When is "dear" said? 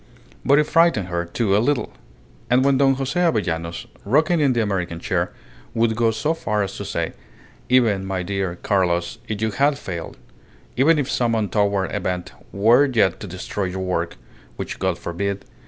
8.23-8.55